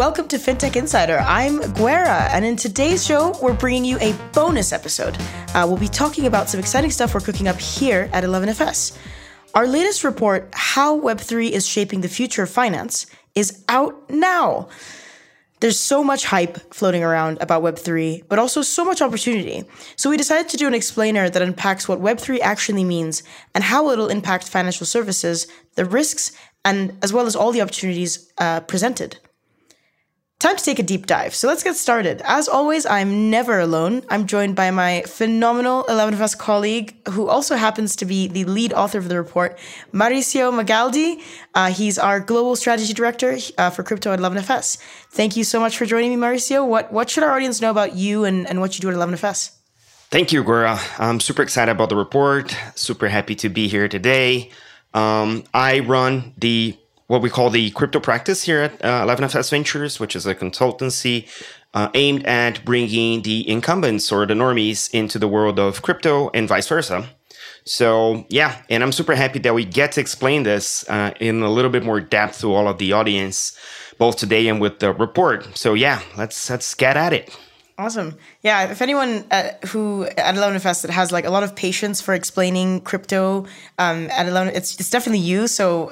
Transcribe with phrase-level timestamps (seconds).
[0.00, 1.18] Welcome to FinTech Insider.
[1.18, 5.14] I'm Gwera, and in today's show, we're bringing you a bonus episode.
[5.54, 8.96] Uh, we'll be talking about some exciting stuff we're cooking up here at 11FS.
[9.54, 14.70] Our latest report, How Web3 is Shaping the Future of Finance, is out now.
[15.60, 19.64] There's so much hype floating around about Web3, but also so much opportunity.
[19.96, 23.22] So we decided to do an explainer that unpacks what Web3 actually means
[23.54, 26.32] and how it'll impact financial services, the risks,
[26.64, 29.18] and as well as all the opportunities uh, presented.
[30.40, 31.34] Time to take a deep dive.
[31.34, 32.22] So let's get started.
[32.24, 34.02] As always, I'm never alone.
[34.08, 38.96] I'm joined by my phenomenal 11FS colleague, who also happens to be the lead author
[38.96, 39.58] of the report,
[39.92, 41.20] Mauricio Magaldi.
[41.54, 44.78] Uh, he's our global strategy director uh, for crypto at 11FS.
[45.10, 46.66] Thank you so much for joining me, Mauricio.
[46.66, 49.50] What what should our audience know about you and, and what you do at 11FS?
[50.08, 50.80] Thank you, Gwera.
[50.98, 52.56] I'm super excited about the report.
[52.76, 54.50] Super happy to be here today.
[54.94, 56.78] Um, I run the
[57.10, 61.28] what we call the crypto practice here at uh, 11FS Ventures, which is a consultancy
[61.74, 66.46] uh, aimed at bringing the incumbents or the normies into the world of crypto and
[66.46, 67.08] vice versa.
[67.64, 71.50] So yeah, and I'm super happy that we get to explain this uh, in a
[71.50, 73.58] little bit more depth to all of the audience,
[73.98, 75.58] both today and with the report.
[75.58, 77.36] So yeah, let's let's get at it.
[77.80, 78.18] Awesome.
[78.42, 78.70] Yeah.
[78.70, 82.82] If anyone uh, who at 11FS that has like a lot of patience for explaining
[82.82, 83.46] crypto
[83.78, 85.48] um, at 11, it's, it's definitely you.
[85.48, 85.90] So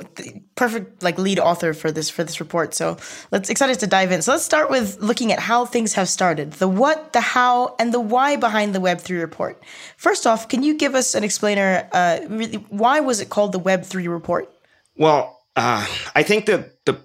[0.54, 2.74] perfect like lead author for this for this report.
[2.74, 2.98] So
[3.30, 4.20] let's excited to dive in.
[4.20, 7.90] So let's start with looking at how things have started, the what, the how, and
[7.90, 9.62] the why behind the Web3 report.
[9.96, 11.88] First off, can you give us an explainer?
[11.92, 14.52] Uh, really, why was it called the Web3 report?
[14.94, 17.00] Well, uh, I think the the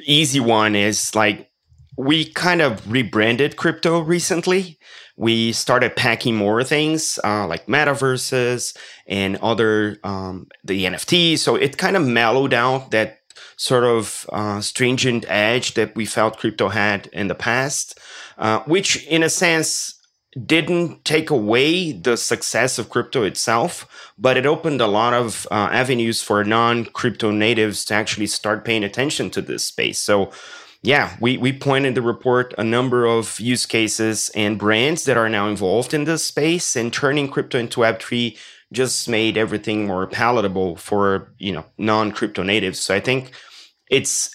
[0.00, 1.52] easy one is like
[1.96, 4.78] we kind of rebranded crypto recently.
[5.16, 8.76] We started packing more things uh, like metaverses
[9.06, 11.38] and other um, the NFTs.
[11.38, 13.18] So it kind of mellowed out that
[13.56, 17.98] sort of uh, stringent edge that we felt crypto had in the past,
[18.38, 19.94] uh, which in a sense
[20.46, 25.68] didn't take away the success of crypto itself, but it opened a lot of uh,
[25.70, 29.98] avenues for non crypto natives to actually start paying attention to this space.
[29.98, 30.32] So
[30.84, 35.16] yeah, we, we point in the report a number of use cases and brands that
[35.16, 38.36] are now involved in this space and turning crypto into Web3
[38.70, 42.80] just made everything more palatable for, you know, non-crypto natives.
[42.80, 43.30] So I think
[43.90, 44.30] it's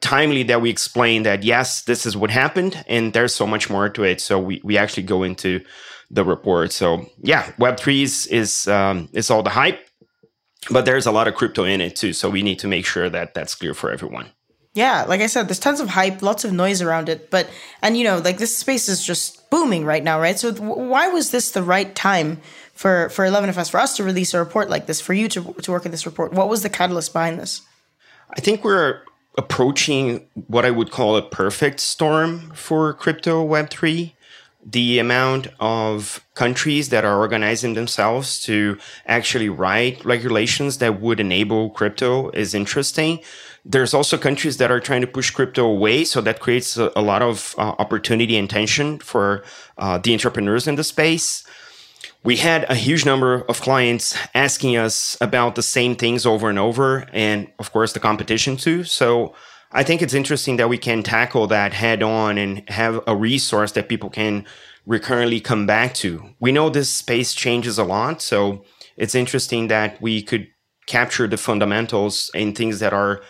[0.00, 3.88] timely that we explain that yes, this is what happened and there's so much more
[3.88, 4.20] to it.
[4.20, 5.64] So we, we actually go into
[6.10, 6.72] the report.
[6.72, 9.86] So yeah, Web3 is is um, is all the hype,
[10.70, 12.12] but there's a lot of crypto in it too.
[12.12, 14.30] So we need to make sure that that's clear for everyone.
[14.74, 17.48] Yeah, like I said, there's tons of hype, lots of noise around it, but
[17.80, 20.36] and you know, like this space is just booming right now, right?
[20.36, 22.40] So th- why was this the right time
[22.72, 25.70] for for 11FS for us to release a report like this, for you to to
[25.70, 26.32] work in this report?
[26.32, 27.62] What was the catalyst behind this?
[28.36, 29.02] I think we're
[29.38, 34.12] approaching what I would call a perfect storm for crypto Web3
[34.64, 41.70] the amount of countries that are organizing themselves to actually write regulations that would enable
[41.70, 43.20] crypto is interesting.
[43.64, 47.02] There's also countries that are trying to push crypto away, so that creates a, a
[47.02, 49.44] lot of uh, opportunity and tension for
[49.78, 51.44] uh, the entrepreneurs in the space.
[52.22, 56.58] We had a huge number of clients asking us about the same things over and
[56.58, 58.84] over, and of course, the competition too.
[58.84, 59.34] So
[59.74, 63.72] I think it's interesting that we can tackle that head on and have a resource
[63.72, 64.46] that people can
[64.86, 66.30] recurrently come back to.
[66.38, 68.64] We know this space changes a lot, so
[68.96, 70.46] it's interesting that we could
[70.86, 73.20] capture the fundamentals in things that are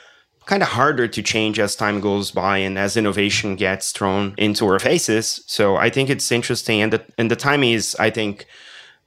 [0.44, 4.66] kind of harder to change as time goes by and as innovation gets thrown into
[4.66, 5.42] our faces.
[5.46, 8.44] So I think it's interesting, and the and the time is, I think,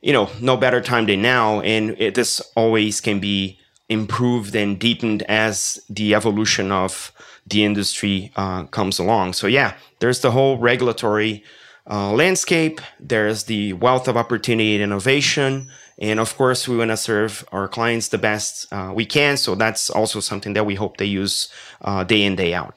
[0.02, 3.60] you know, no better time than now, and it, this always can be
[3.90, 7.12] improved and deepened as the evolution of
[7.46, 9.34] the industry uh, comes along.
[9.34, 11.44] So yeah, there's the whole regulatory
[11.90, 12.82] uh, landscape.
[13.00, 15.70] There's the wealth of opportunity and innovation.
[16.00, 19.38] And of course, we want to serve our clients the best uh, we can.
[19.38, 21.50] So that's also something that we hope they use
[21.82, 22.76] uh, day in, day out.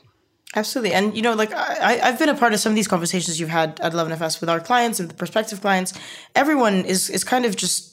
[0.57, 0.93] Absolutely.
[0.93, 3.51] And, you know, like I, I've been a part of some of these conversations you've
[3.51, 5.93] had at 11FS with our clients and the prospective clients.
[6.35, 7.90] Everyone is, is kind of just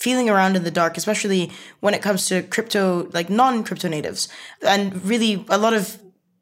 [0.00, 4.28] feeling around in the dark, especially when it comes to crypto, like non crypto natives.
[4.62, 5.98] And really, a lot of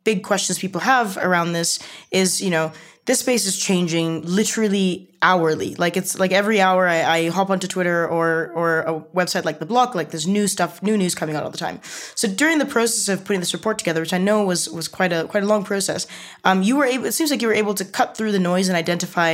[0.08, 1.78] big questions people have around this
[2.10, 2.72] is, you know,
[3.08, 5.74] this space is changing literally hourly.
[5.74, 9.58] Like it's like every hour I, I, hop onto Twitter or or a website like
[9.58, 11.80] the block, like there's new stuff, new news coming out all the time.
[12.14, 15.12] So during the process of putting this report together, which I know was was quite
[15.12, 16.06] a quite a long process,
[16.44, 17.06] um, you were able.
[17.06, 19.30] It seems like you were able to cut through the noise and identify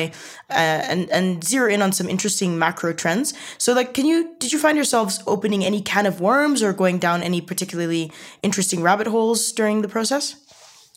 [0.50, 3.34] uh, and and zero in on some interesting macro trends.
[3.58, 6.98] So like, can you did you find yourselves opening any can of worms or going
[6.98, 8.12] down any particularly
[8.42, 10.43] interesting rabbit holes during the process?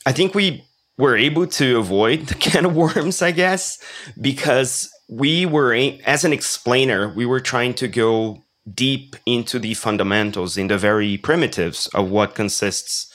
[0.08, 0.64] I think we
[0.98, 3.78] were able to avoid the can of worms, I guess,
[4.22, 5.74] because we were,
[6.06, 8.42] as an explainer, we were trying to go
[8.74, 13.14] deep into the fundamentals, in the very primitives of what consists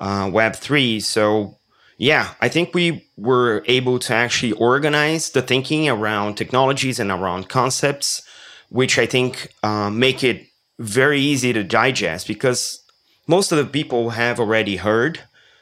[0.00, 1.00] uh, Web3.
[1.02, 1.56] So,
[1.96, 7.48] yeah, I think we were able to actually organize the thinking around technologies and around
[7.48, 8.20] concepts,
[8.68, 10.46] which I think uh, make it
[10.78, 12.84] very easy to digest because
[13.26, 15.20] most of the people have already heard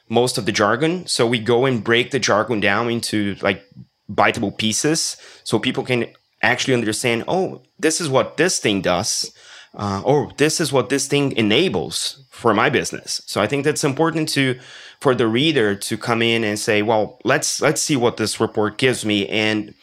[0.08, 1.06] most of the jargon.
[1.06, 3.64] So we go and break the jargon down into like
[4.10, 6.06] biteable pieces so people can
[6.42, 9.32] actually understand oh, this is what this thing does.
[9.74, 13.22] Uh, or this is what this thing enables for my business.
[13.24, 14.60] So I think that's important to
[15.00, 18.76] for the reader to come in and say, well, let's let's see what this report
[18.76, 19.74] gives me, and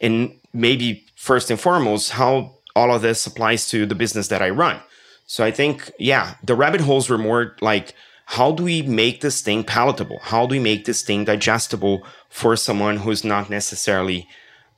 [0.00, 4.50] and maybe first and foremost how all of this applies to the business that I
[4.50, 4.80] run.
[5.26, 7.94] So I think, yeah, the rabbit holes were more like,
[8.26, 10.18] how do we make this thing palatable?
[10.22, 14.26] How do we make this thing digestible for someone who's not necessarily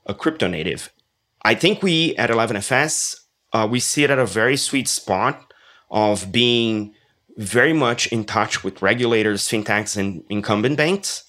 [0.05, 0.91] a crypto native?
[1.43, 3.21] I think we at 11FS,
[3.53, 5.53] uh, we see it at a very sweet spot
[5.89, 6.93] of being
[7.37, 11.23] very much in touch with regulators, fintechs, and incumbent banks.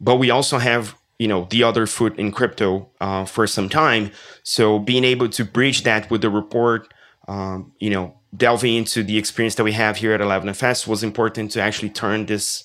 [0.00, 4.12] But we also have, you know, the other foot in crypto uh, for some time.
[4.42, 6.94] So being able to bridge that with the report,
[7.26, 11.50] um, you know, delving into the experience that we have here at 11FS was important
[11.52, 12.64] to actually turn this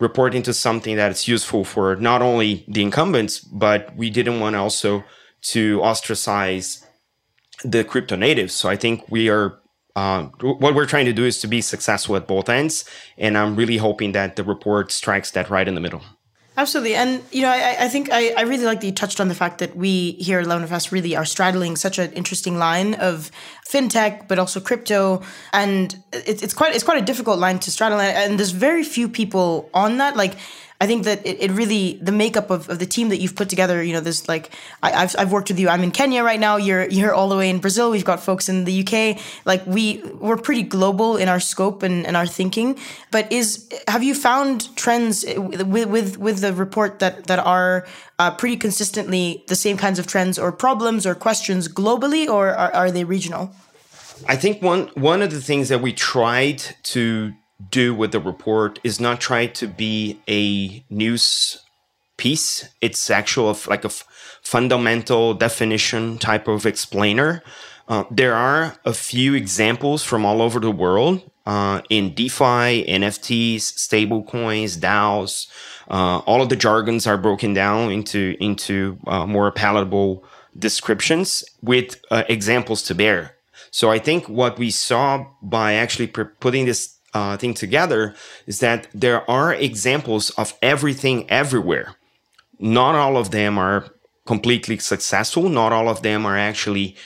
[0.00, 4.56] report into something that is useful for not only the incumbents, but we didn't want
[4.56, 5.04] also
[5.40, 6.86] to ostracize
[7.64, 8.54] the crypto natives.
[8.54, 9.58] So I think we are
[9.96, 12.84] uh, what we're trying to do is to be successful at both ends,
[13.16, 16.02] and I'm really hoping that the report strikes that right in the middle.
[16.58, 16.96] Absolutely.
[16.96, 19.34] And, you know, I, I think I, I, really like that you touched on the
[19.36, 23.30] fact that we here at 11FS really are straddling such an interesting line of
[23.70, 25.22] fintech, but also crypto.
[25.52, 28.00] And it, it's quite it's quite a difficult line to straddle.
[28.00, 30.16] And there's very few people on that.
[30.16, 30.34] Like,
[30.80, 33.48] I think that it, it really the makeup of, of the team that you've put
[33.48, 33.82] together.
[33.82, 35.68] You know, there's like I, have I've worked with you.
[35.68, 36.56] I'm in Kenya right now.
[36.56, 37.90] You're you're all the way in Brazil.
[37.90, 39.20] We've got folks in the UK.
[39.44, 42.78] Like we we're pretty global in our scope and, and our thinking.
[43.10, 47.84] But is have you found trends with with with the report that that are
[48.20, 52.72] uh, pretty consistently the same kinds of trends or problems or questions globally, or are,
[52.72, 53.52] are they regional?
[54.28, 57.32] I think one one of the things that we tried to
[57.70, 61.62] do with the report is not try to be a news
[62.16, 62.68] piece.
[62.80, 63.90] It's actual like a
[64.42, 67.42] fundamental definition type of explainer.
[67.88, 73.56] Uh, there are a few examples from all over the world uh, in DeFi, NFTs,
[73.56, 75.48] stablecoins, DAOs.
[75.88, 80.22] Uh, all of the jargons are broken down into into uh, more palatable
[80.58, 83.36] descriptions with uh, examples to bear.
[83.70, 88.14] So I think what we saw by actually putting this uh, thing together
[88.46, 91.96] is that there are examples of everything everywhere.
[92.58, 93.86] Not all of them are
[94.26, 95.48] completely successful.
[95.48, 96.96] Not all of them are actually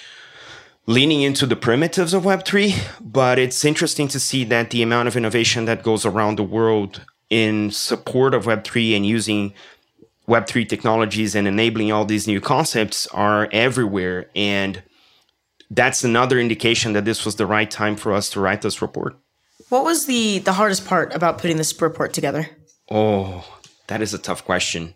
[0.86, 5.16] leaning into the primitives of Web3, but it's interesting to see that the amount of
[5.16, 9.54] innovation that goes around the world in support of Web3 and using
[10.28, 14.26] Web3 technologies and enabling all these new concepts are everywhere.
[14.34, 14.82] And
[15.70, 19.16] that's another indication that this was the right time for us to write this report.
[19.72, 22.46] What was the the hardest part about putting this report together?
[22.90, 23.42] Oh,
[23.86, 24.92] that is a tough question.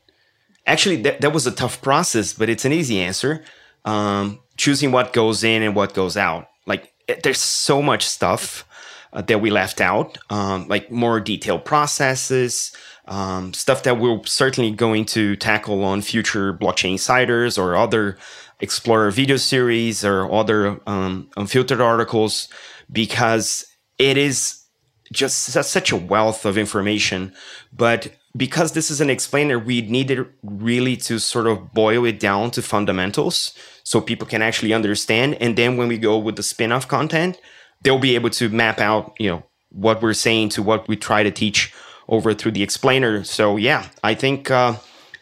[0.66, 3.42] Actually, that, that was a tough process, but it's an easy answer.
[3.86, 6.48] Um, choosing what goes in and what goes out.
[6.66, 8.68] Like, it, there's so much stuff
[9.14, 12.70] uh, that we left out, um, like more detailed processes,
[13.06, 18.18] um, stuff that we're certainly going to tackle on future blockchain insiders or other
[18.60, 22.48] explorer video series or other um, unfiltered articles
[22.92, 23.64] because
[23.98, 24.65] it is
[25.12, 27.32] just such a wealth of information.
[27.72, 32.50] But because this is an explainer, we needed really to sort of boil it down
[32.52, 35.36] to fundamentals so people can actually understand.
[35.40, 37.40] And then when we go with the spin-off content,
[37.82, 41.22] they'll be able to map out, you know, what we're saying to what we try
[41.22, 41.72] to teach
[42.08, 43.24] over through the explainer.
[43.24, 44.76] So yeah, I think uh,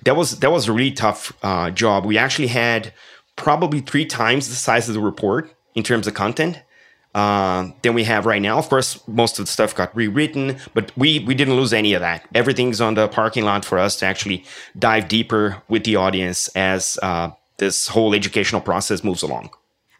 [0.05, 2.05] that was that was a really tough uh, job.
[2.05, 2.93] We actually had
[3.37, 6.62] probably three times the size of the report in terms of content
[7.14, 8.59] uh, than we have right now.
[8.59, 12.00] Of course, most of the stuff got rewritten, but we we didn't lose any of
[12.00, 12.26] that.
[12.35, 14.44] Everything's on the parking lot for us to actually
[14.78, 19.50] dive deeper with the audience as uh, this whole educational process moves along.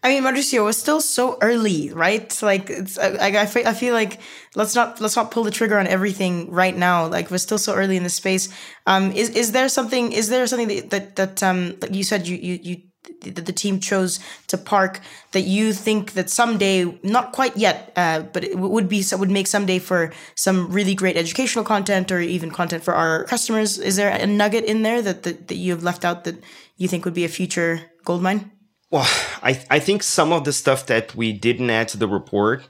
[0.02, 2.42] I mean, Mauricio was still so early, right?
[2.42, 4.21] Like, it's I, I, feel, I feel like
[4.54, 7.06] let's not let's not pull the trigger on everything right now.
[7.06, 8.50] Like, we're still so early in the space.
[8.87, 10.12] Um, is is there something?
[10.12, 12.83] Is there something that that, that um, like you said you you you
[13.21, 15.01] that the team chose to park
[15.33, 19.47] that you think that someday, not quite yet, uh, but it would be would make
[19.47, 23.79] someday for some really great educational content or even content for our customers?
[23.79, 26.37] Is there a nugget in there that that, that you have left out that
[26.77, 28.51] you think would be a future gold mine?
[28.91, 29.09] Well,
[29.43, 32.69] I I think some of the stuff that we didn't add to the report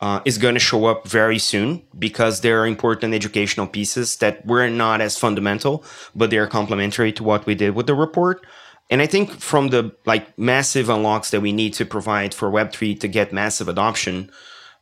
[0.00, 4.44] uh, is going to show up very soon because there are important educational pieces that
[4.46, 8.44] were not as fundamental, but they are complementary to what we did with the report.
[8.90, 12.98] And I think from the like massive unlocks that we need to provide for Web3
[13.00, 14.30] to get massive adoption,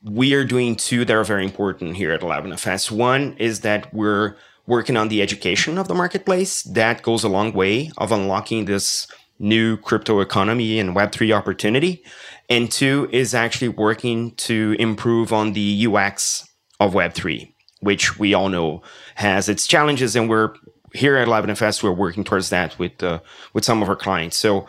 [0.03, 2.91] we are doing two that are very important here at 11FS.
[2.91, 6.63] One is that we're working on the education of the marketplace.
[6.65, 9.07] That goes a long way of unlocking this
[9.39, 12.03] new crypto economy and Web3 opportunity.
[12.49, 16.49] And two is actually working to improve on the UX
[16.81, 18.83] of Web3, which we all know
[19.17, 20.17] has its challenges.
[20.17, 20.55] And we're
[20.95, 23.21] here at 11FS, we're working towards that with, uh,
[23.53, 24.37] with some of our clients.
[24.37, 24.67] So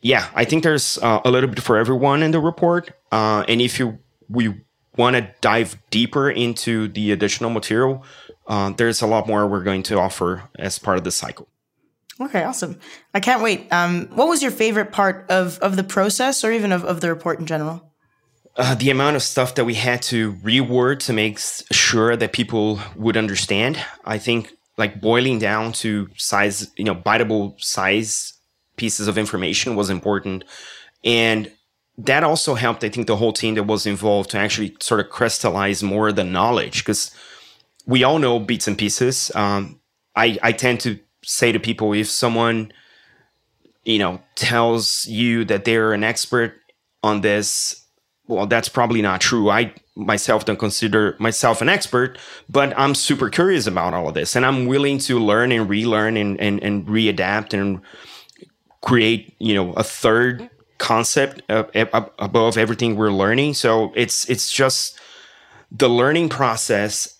[0.00, 2.90] yeah, I think there's uh, a little bit for everyone in the report.
[3.10, 3.98] Uh, and if you,
[4.28, 4.62] we
[4.96, 8.04] want to dive deeper into the additional material,
[8.46, 11.48] uh, there's a lot more we're going to offer as part of the cycle.
[12.20, 12.78] Okay, awesome.
[13.14, 13.72] I can't wait.
[13.72, 17.08] Um, what was your favorite part of, of the process or even of, of the
[17.08, 17.92] report in general?
[18.54, 22.80] Uh, the amount of stuff that we had to reword to make sure that people
[22.96, 23.82] would understand.
[24.04, 24.52] I think
[24.82, 28.32] like boiling down to size, you know, biteable size
[28.74, 30.42] pieces of information was important.
[31.04, 31.52] And
[31.98, 35.08] that also helped, I think, the whole team that was involved to actually sort of
[35.08, 37.14] crystallize more of the knowledge because
[37.86, 39.30] we all know bits and pieces.
[39.36, 39.78] Um,
[40.16, 42.72] I, I tend to say to people if someone
[43.84, 46.54] you know tells you that they're an expert
[47.04, 47.86] on this
[48.26, 52.16] well that's probably not true i myself don't consider myself an expert
[52.48, 54.34] but i'm super curious about all of this.
[54.34, 57.80] And i'm willing to learn and relearn and and, and readapt and
[58.80, 60.50] create you know a third
[60.82, 63.54] concept above everything we're learning.
[63.54, 64.98] So it's it's just
[65.70, 67.18] the learning process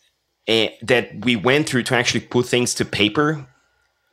[0.49, 3.47] eh, that we went through to actually put things to paper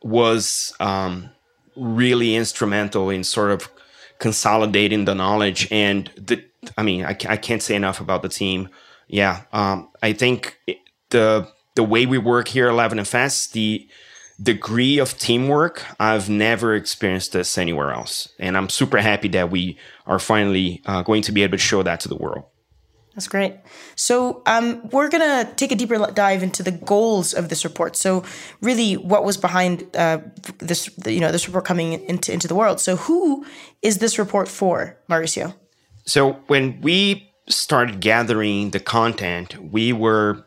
[0.02, 1.30] was um,
[1.76, 3.68] really instrumental in sort of
[4.20, 5.66] consolidating the knowledge.
[5.72, 6.44] And the
[6.76, 8.68] i mean i, I can't say enough about the team
[9.08, 10.58] yeah um, i think
[11.10, 13.88] the the way we work here at 11fs the
[14.42, 19.78] degree of teamwork i've never experienced this anywhere else and i'm super happy that we
[20.06, 22.44] are finally uh, going to be able to show that to the world
[23.14, 23.56] that's great.
[23.96, 27.96] So um, we're gonna take a deeper dive into the goals of this report.
[27.96, 28.24] So
[28.60, 30.20] really, what was behind uh,
[30.58, 32.80] this, you know, this report coming into into the world.
[32.80, 33.44] So who
[33.82, 35.54] is this report for, Mauricio?
[36.04, 40.44] So when we started gathering the content, we were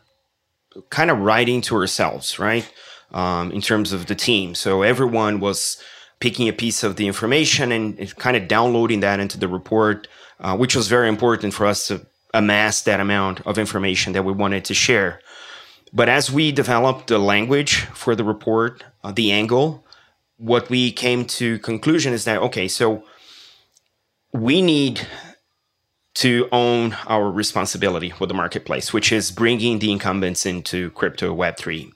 [0.90, 2.70] kind of writing to ourselves, right?
[3.12, 4.54] Um, in terms of the team.
[4.54, 5.80] So everyone was
[6.18, 10.08] picking a piece of the information and kind of downloading that into the report,
[10.40, 14.32] uh, which was very important for us to amass that amount of information that we
[14.32, 15.20] wanted to share.
[15.92, 19.84] But as we developed the language for the report, uh, the angle,
[20.36, 23.04] what we came to conclusion is that okay, so
[24.32, 25.06] we need
[26.14, 31.90] to own our responsibility with the marketplace, which is bringing the incumbents into crypto Web3.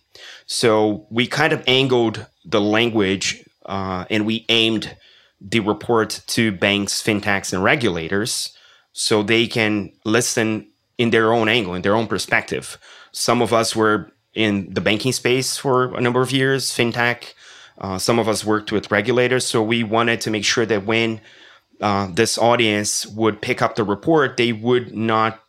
[0.47, 4.97] So we kind of angled the language uh, and we aimed
[5.41, 8.57] the report to banks, fintechs, and regulators
[8.93, 12.77] so they can listen in their own angle, in their own perspective.
[13.13, 17.35] Some of us were in the banking space for a number of years, fintech.
[17.79, 19.47] Uh, some of us worked with regulators.
[19.47, 21.21] So we wanted to make sure that when
[21.81, 25.41] uh, this audience would pick up the report, they would not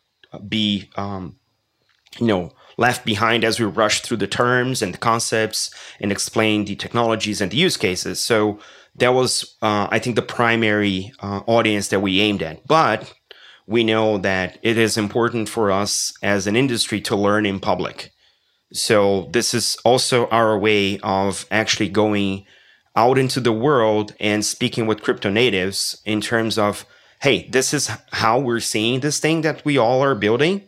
[0.47, 1.37] be, um,
[2.19, 5.69] you know, left behind as we rush through the terms and the concepts
[5.99, 8.19] and explain the technologies and the use cases.
[8.19, 8.59] So
[8.95, 12.65] that was, uh, I think, the primary uh, audience that we aimed at.
[12.67, 13.13] But
[13.67, 18.11] we know that it is important for us as an industry to learn in public.
[18.71, 22.45] So this is also our way of actually going
[22.95, 26.85] out into the world and speaking with crypto natives in terms of,
[27.21, 30.63] hey, this is how we're seeing this thing that we all are building.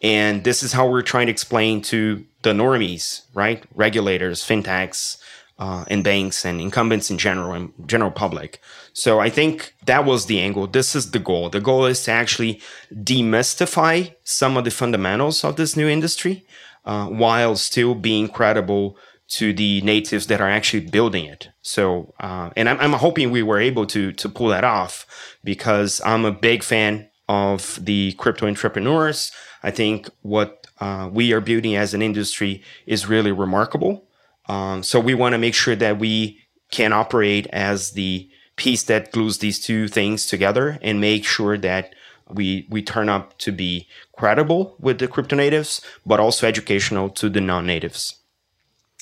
[0.00, 3.64] And this is how we're trying to explain to the normies, right?
[3.74, 5.18] Regulators, fintechs,
[5.58, 8.60] uh, and banks and incumbents in general and general public.
[8.92, 10.66] So I think that was the angle.
[10.66, 11.50] This is the goal.
[11.50, 12.60] The goal is to actually
[12.94, 16.46] demystify some of the fundamentals of this new industry
[16.84, 18.96] uh, while still being credible
[19.28, 21.48] to the natives that are actually building it.
[21.60, 25.06] So, uh, and I'm, I'm hoping we were able to to pull that off
[25.44, 29.30] because I'm a big fan of the crypto entrepreneurs.
[29.62, 34.04] I think what uh, we are building as an industry is really remarkable.
[34.48, 39.12] Um, so we want to make sure that we can operate as the piece that
[39.12, 41.94] glues these two things together and make sure that
[42.30, 47.28] we we turn up to be credible with the crypto natives, but also educational to
[47.28, 48.17] the non-natives.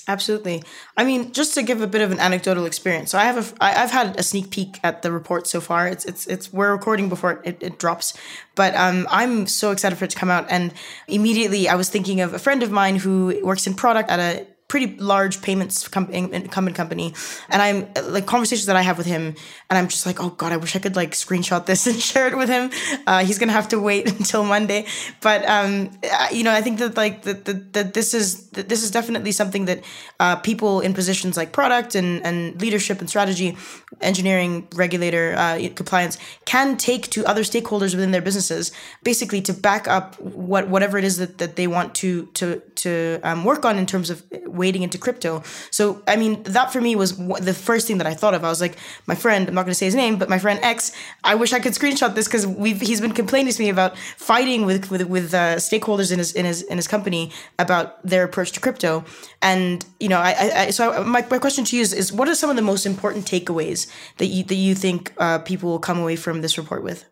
[0.08, 0.62] Absolutely.
[0.96, 3.10] I mean, just to give a bit of an anecdotal experience.
[3.10, 5.88] So I have a, I, I've had a sneak peek at the report so far.
[5.88, 8.16] It's, it's, it's, we're recording before it, it drops,
[8.54, 10.46] but um, I'm so excited for it to come out.
[10.48, 10.72] And
[11.08, 14.46] immediately I was thinking of a friend of mine who works in product at a
[14.68, 17.14] pretty large payments com- incumbent company.
[17.48, 19.34] And i'm like conversations that i have with him
[19.70, 22.26] and i'm just like oh god i wish i could like screenshot this and share
[22.26, 22.70] it with him.
[23.06, 24.86] Uh, he's gonna have to wait until monday.
[25.20, 25.90] But um,
[26.32, 29.66] you know i think that like that that this is that this is definitely something
[29.66, 29.84] that
[30.20, 33.56] uh, people in positions like product and and leadership and strategy
[34.00, 38.72] engineering regulator uh, compliance can take to other stakeholders within their businesses
[39.04, 43.20] basically to back up what whatever it is that, that they want to to to
[43.22, 44.22] um, work on in terms of
[44.56, 45.42] wading into crypto.
[45.70, 48.44] So, I mean, that for me was the first thing that I thought of.
[48.44, 50.58] I was like, my friend, I'm not going to say his name, but my friend
[50.62, 50.92] X,
[51.24, 54.66] I wish I could screenshot this because we've he's been complaining to me about fighting
[54.66, 58.52] with with, with uh, stakeholders in his in his in his company about their approach
[58.52, 59.04] to crypto.
[59.42, 62.28] And you know, I, I so I, my my question to you is, is what
[62.28, 65.78] are some of the most important takeaways that you that you think uh, people will
[65.78, 67.04] come away from this report with?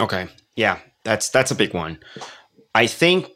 [0.00, 1.98] Okay, yeah, that's that's a big one.
[2.74, 3.30] I think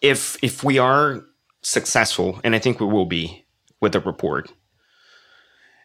[0.00, 1.24] if if we are
[1.62, 3.44] successful, and I think we will be
[3.80, 4.50] with the report,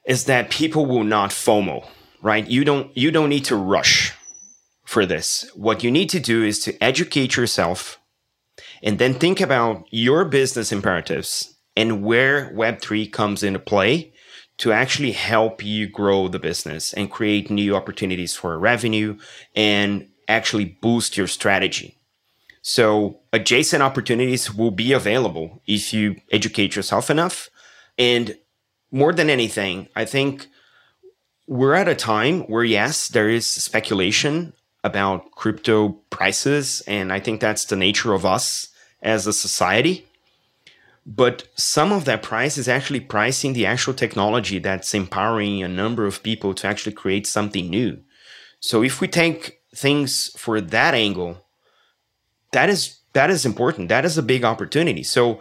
[0.06, 1.88] is that people will not FOMO,
[2.22, 2.48] right?
[2.48, 4.14] You don't you don't need to rush
[4.86, 5.50] for this.
[5.56, 8.00] What you need to do is to educate yourself
[8.84, 14.14] and then think about your business imperatives and where Web3 comes into play
[14.58, 19.18] to actually help you grow the business and create new opportunities for revenue
[19.56, 21.98] and actually boost your strategy.
[22.68, 27.48] So adjacent opportunities will be available if you educate yourself enough.
[27.96, 28.40] And
[28.90, 30.48] more than anything, I think
[31.46, 36.82] we're at a time where, yes, there is speculation about crypto prices.
[36.88, 40.08] And I think that's the nature of us as a society.
[41.06, 46.08] But some of that price is actually pricing the actual technology that's empowering a number
[46.08, 48.00] of people to actually create something new.
[48.60, 51.45] So if we take things for that angle,
[52.56, 53.90] that is that is important.
[53.90, 55.04] That is a big opportunity.
[55.04, 55.40] So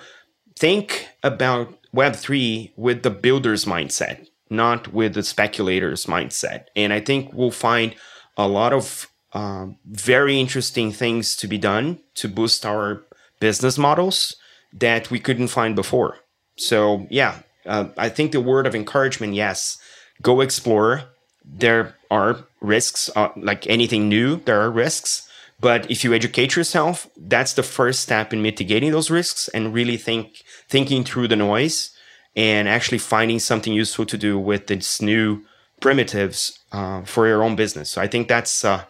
[0.58, 6.66] think about Web3 with the builder's mindset, not with the speculator's mindset.
[6.74, 7.94] And I think we'll find
[8.36, 13.02] a lot of um, very interesting things to be done to boost our
[13.40, 14.36] business models
[14.72, 16.18] that we couldn't find before.
[16.56, 19.78] So, yeah, uh, I think the word of encouragement yes,
[20.20, 21.04] go explore.
[21.44, 25.23] There are risks, uh, like anything new, there are risks.
[25.60, 29.96] But if you educate yourself, that's the first step in mitigating those risks and really
[29.96, 31.90] think thinking through the noise
[32.36, 35.42] and actually finding something useful to do with its new
[35.80, 37.90] primitives uh, for your own business.
[37.90, 38.84] So I think that's uh,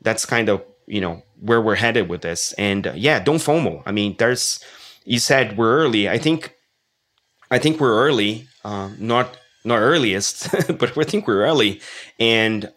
[0.00, 2.52] that's kind of you know where we're headed with this.
[2.54, 3.82] And uh, yeah, don't FOMO.
[3.86, 4.62] I mean, there's
[5.04, 6.08] you said we're early.
[6.08, 6.54] I think
[7.50, 11.80] I think we're early, uh, not not earliest, but I think we're early.
[12.18, 12.72] And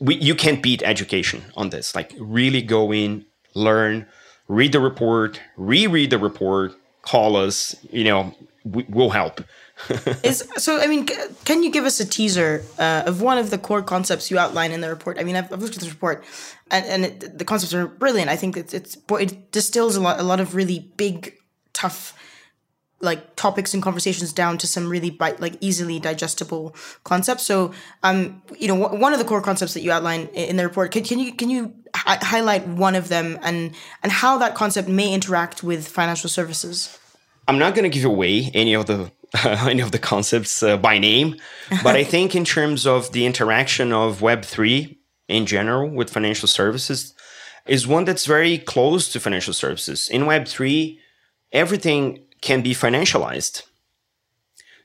[0.00, 1.94] we, you can't beat education on this.
[1.94, 4.06] Like really go in, learn,
[4.48, 7.76] read the report, reread the report, call us.
[7.90, 8.34] You know,
[8.64, 9.42] we, will help.
[10.22, 11.06] is so i mean
[11.46, 14.72] can you give us a teaser uh, of one of the core concepts you outline
[14.72, 16.22] in the report i mean i've, I've looked at this report
[16.70, 20.20] and, and it, the concepts are brilliant i think it's, it's it distills a lot
[20.20, 21.34] a lot of really big
[21.72, 22.12] tough
[23.00, 27.46] like topics and conversations down to some really bite, like easily digestible concepts.
[27.46, 30.64] So, um, you know, w- one of the core concepts that you outline in the
[30.64, 34.54] report, can, can you can you hi- highlight one of them and and how that
[34.54, 36.98] concept may interact with financial services?
[37.48, 39.10] I'm not going to give away any of the
[39.44, 41.36] uh, any of the concepts uh, by name,
[41.82, 46.48] but I think in terms of the interaction of Web three in general with financial
[46.48, 47.14] services,
[47.66, 50.08] is one that's very close to financial services.
[50.08, 51.00] In Web three,
[51.52, 53.62] everything can be financialized.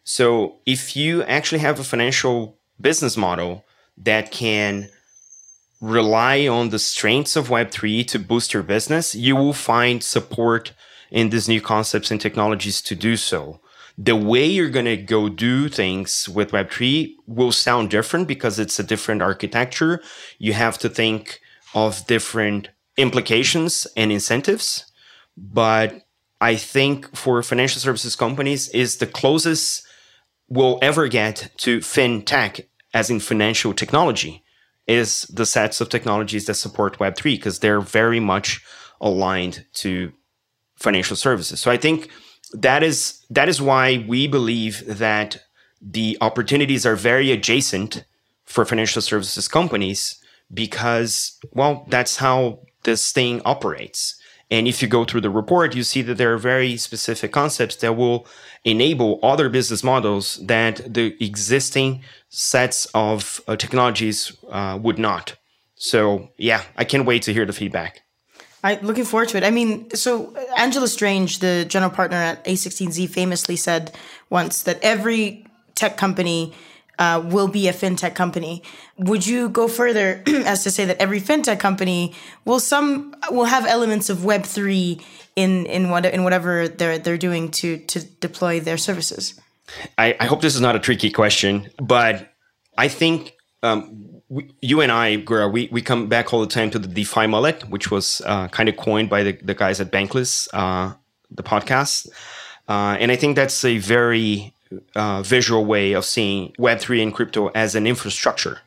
[0.03, 3.65] So if you actually have a financial business model
[3.97, 4.89] that can
[5.81, 10.73] rely on the strengths of Web3 to boost your business, you will find support
[11.11, 13.59] in these new concepts and technologies to do so.
[13.97, 18.79] The way you're going to go do things with Web3 will sound different because it's
[18.79, 20.01] a different architecture.
[20.37, 21.39] You have to think
[21.73, 24.85] of different implications and incentives.
[25.37, 26.04] But
[26.45, 29.83] I think for financial services companies is the closest
[30.47, 34.43] we'll ever get to fintech, as in financial technology,
[34.85, 38.63] is the sets of technologies that support Web3 because they're very much
[39.01, 40.13] aligned to
[40.75, 41.59] financial services.
[41.59, 42.11] So I think
[42.53, 45.41] that is that is why we believe that
[45.81, 48.05] the opportunities are very adjacent
[48.45, 54.21] for financial services companies because, well, that's how this thing operates.
[54.51, 57.77] And if you go through the report, you see that there are very specific concepts
[57.77, 58.27] that will
[58.63, 65.35] enable other business models that the existing sets of uh, technologies uh, would not.
[65.75, 68.01] So, yeah, I can't wait to hear the feedback.
[68.63, 69.43] I looking forward to it.
[69.43, 73.95] I mean, so Angela Strange, the general partner at A16Z, famously said
[74.29, 76.53] once that every tech company
[76.99, 78.63] uh, will be a fintech company.
[78.97, 82.13] Would you go further as to say that every fintech company
[82.45, 85.01] will some will have elements of Web three
[85.35, 89.39] in in what in whatever they're they're doing to to deploy their services?
[89.97, 92.33] I, I hope this is not a tricky question, but
[92.77, 96.69] I think um, we, you and I, Gwera, we, we come back all the time
[96.71, 99.91] to the DeFi mullet, which was uh, kind of coined by the, the guys at
[99.91, 100.93] Bankless, uh,
[101.31, 102.09] the podcast.
[102.67, 104.53] Uh, and I think that's a very
[104.95, 108.59] uh, visual way of seeing Web3 and crypto as an infrastructure.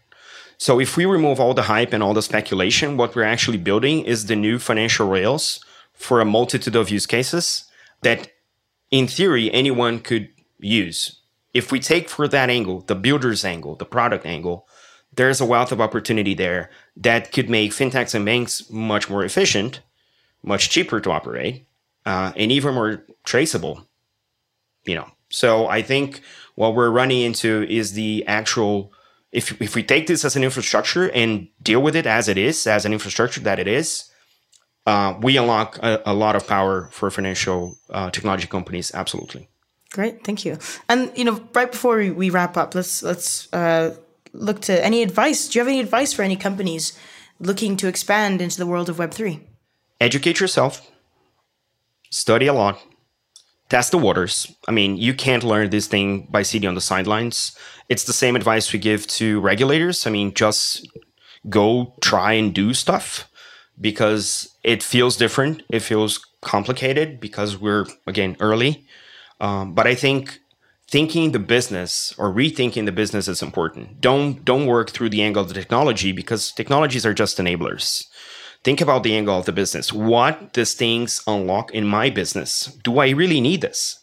[0.59, 4.05] So if we remove all the hype and all the speculation, what we're actually building
[4.05, 7.65] is the new financial rails for a multitude of use cases
[8.03, 8.33] that
[8.91, 11.21] in theory anyone could use.
[11.55, 14.67] If we take for that angle, the builder's angle, the product angle,
[15.15, 19.81] there's a wealth of opportunity there that could make fintechs and banks much more efficient,
[20.43, 21.67] much cheaper to operate,
[22.05, 23.87] uh, and even more traceable.
[24.85, 26.23] You know, so I think
[26.55, 28.93] what we're running into is the actual
[29.31, 32.67] if if we take this as an infrastructure and deal with it as it is,
[32.67, 34.11] as an infrastructure that it is,
[34.87, 38.91] uh, we unlock a, a, lot of power for financial uh, technology companies.
[38.95, 39.49] Absolutely.
[39.93, 40.57] Great, thank you.
[40.89, 43.95] And you know, right before we, we wrap up, let's let's uh,
[44.33, 45.49] look to any advice.
[45.49, 46.99] Do you have any advice for any companies
[47.39, 49.47] looking to expand into the world of Web three?
[50.01, 50.91] Educate yourself.
[52.11, 52.81] Study a lot
[53.69, 54.53] test the waters.
[54.67, 57.57] I mean, you can't learn this thing by sitting on the sidelines.
[57.89, 60.07] It's the same advice we give to regulators.
[60.07, 60.89] I mean, just
[61.49, 63.29] go try and do stuff
[63.81, 65.63] because it feels different.
[65.69, 68.87] It feels complicated because we're, again, early.
[69.41, 70.41] Um, but I think
[70.89, 74.01] thinking the business or rethinking the business is important.
[74.01, 78.07] Don't don't work through the angle of the technology because technologies are just enablers
[78.65, 79.93] think about the angle of the business.
[79.93, 82.67] What does things unlock in my business?
[82.83, 84.01] Do I really need this?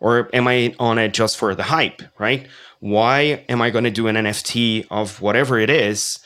[0.00, 2.46] Or am I on it just for the hype, right?
[2.80, 6.20] Why am I going to do an NFT of whatever it is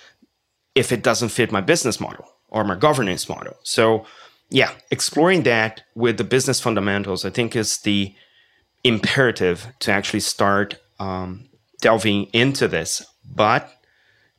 [0.75, 3.55] if it doesn't fit my business model or my governance model?
[3.63, 4.05] So,
[4.51, 8.15] yeah, exploring that with the business fundamentals, I think, is the
[8.85, 11.49] imperative to actually start um,
[11.81, 13.07] delving into this.
[13.25, 13.71] But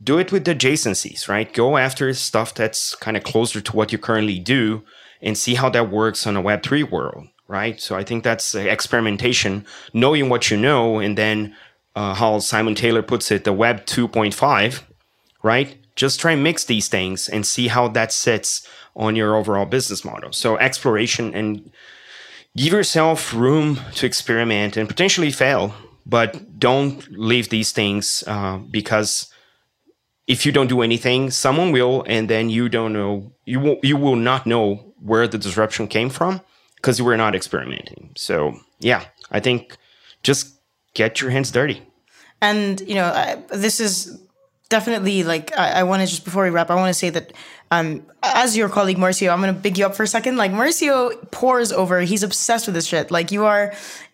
[0.02, 1.52] do it with adjacencies, right?
[1.54, 4.84] Go after stuff that's kind of closer to what you currently do
[5.22, 7.80] and see how that works on a Web3 world, right?
[7.80, 11.56] So I think that's experimentation, knowing what you know, and then
[11.96, 14.84] uh, how Simon Taylor puts it, the Web 2.5,
[15.42, 15.78] right?
[15.96, 20.04] Just try and mix these things and see how that sits on your overall business
[20.04, 20.32] model.
[20.34, 21.72] So exploration and
[22.56, 25.74] give yourself room to experiment and potentially fail,
[26.06, 29.33] but don't leave these things uh, because
[30.28, 33.98] if you don't do anything, someone will, and then you don't know you will you
[33.98, 36.42] will not know where the disruption came from
[36.76, 38.12] because you were not experimenting.
[38.16, 39.78] So yeah, I think
[40.24, 40.56] just
[40.94, 41.82] get your hands dirty.
[42.42, 44.20] And you know, I, this is
[44.70, 47.34] definitely like I, I want to just before we wrap, I want to say that
[47.72, 50.38] um, as your colleague Mauricio, I'm gonna big you up for a second.
[50.38, 53.12] Like Mauricio pours over; he's obsessed with this shit.
[53.12, 53.74] Like you are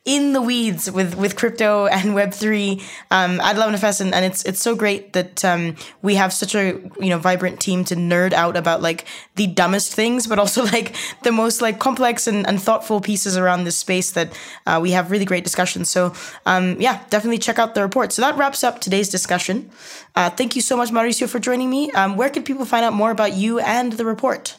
[0.09, 4.43] in the weeds with with crypto and Web three um, at 11FS, and, and it's
[4.43, 8.33] it's so great that um, we have such a you know vibrant team to nerd
[8.33, 12.59] out about like the dumbest things, but also like the most like complex and, and
[12.59, 15.91] thoughtful pieces around this space that uh, we have really great discussions.
[15.91, 16.13] So
[16.47, 18.11] um, yeah, definitely check out the report.
[18.11, 19.69] So that wraps up today's discussion.
[20.15, 21.91] Uh, thank you so much, Mauricio, for joining me.
[21.91, 24.57] Um, where can people find out more about you and the report?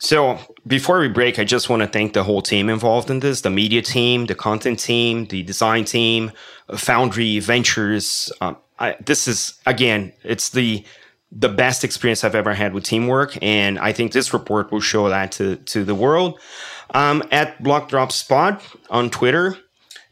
[0.00, 3.42] So before we break, I just want to thank the whole team involved in this:
[3.42, 6.32] the media team, the content team, the design team,
[6.74, 8.32] Foundry Ventures.
[8.40, 10.84] Um, I, this is again, it's the
[11.30, 15.08] the best experience I've ever had with teamwork, and I think this report will show
[15.10, 16.40] that to to the world.
[16.92, 19.56] Um, at BlockDropSpot on Twitter,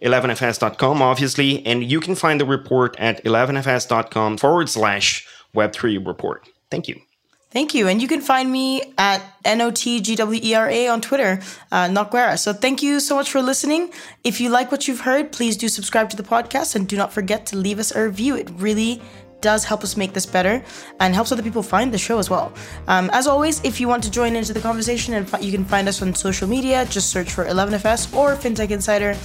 [0.03, 6.49] 11fs.com, obviously, and you can find the report at 11fs.com forward slash Web3 report.
[6.71, 7.01] Thank you.
[7.51, 7.89] Thank you.
[7.89, 11.41] And you can find me at N-O-T-G-W-E-R-A on Twitter,
[11.73, 12.39] uh, Noguera.
[12.39, 13.91] So thank you so much for listening.
[14.23, 17.11] If you like what you've heard, please do subscribe to the podcast and do not
[17.11, 18.37] forget to leave us a review.
[18.37, 19.01] It really
[19.41, 20.63] does help us make this better
[21.01, 22.53] and helps other people find the show as well.
[22.87, 25.89] Um, as always, if you want to join into the conversation, and you can find
[25.89, 29.17] us on social media, just search for 11FS or FinTech Insider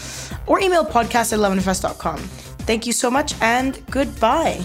[0.47, 2.17] or email podcast at 11FS.com.
[2.65, 4.63] Thank you so much and goodbye.